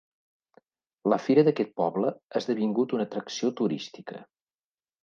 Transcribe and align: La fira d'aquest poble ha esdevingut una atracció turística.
La 1.13 1.19
fira 1.25 1.43
d'aquest 1.49 1.75
poble 1.83 2.15
ha 2.33 2.43
esdevingut 2.43 2.99
una 2.99 3.09
atracció 3.11 3.55
turística. 3.63 4.29